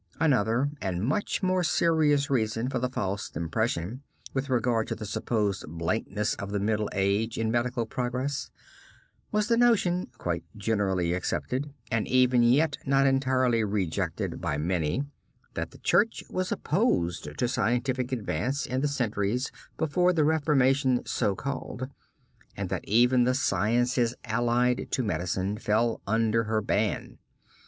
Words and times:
Another 0.19 0.71
and 0.81 1.03
much 1.05 1.43
more 1.43 1.63
serious 1.63 2.27
reason 2.27 2.69
for 2.69 2.79
the 2.79 2.89
false 2.89 3.29
impression 3.35 4.01
with 4.33 4.49
regard 4.49 4.87
to 4.87 4.95
the 4.95 5.05
supposed 5.05 5.65
blankness 5.67 6.33
of 6.37 6.49
the 6.51 6.59
middle 6.59 6.89
age 6.91 7.37
in 7.37 7.51
medical 7.51 7.85
progress, 7.85 8.49
was 9.31 9.47
the 9.47 9.57
notion, 9.57 10.07
quite 10.17 10.43
generally 10.57 11.13
accepted, 11.13 11.71
and 11.91 12.07
even 12.07 12.41
yet 12.41 12.77
not 12.83 13.05
entirely 13.05 13.63
rejected, 13.63 14.41
by 14.41 14.57
many, 14.57 15.03
that 15.53 15.69
the 15.69 15.77
Church 15.77 16.23
was 16.31 16.51
opposed 16.51 17.37
to 17.37 17.47
scientific 17.47 18.11
advance 18.11 18.65
in 18.65 18.81
the 18.81 18.87
centuries 18.87 19.51
before 19.77 20.13
the 20.13 20.23
reformation 20.23 21.05
so 21.05 21.35
called, 21.35 21.87
and 22.57 22.69
that 22.69 22.83
even 22.85 23.23
the 23.23 23.35
sciences 23.35 24.15
allied 24.25 24.87
to 24.89 25.03
medicine, 25.03 25.59
fell 25.59 26.01
under 26.07 26.45
her 26.45 26.59
ban. 26.59 27.19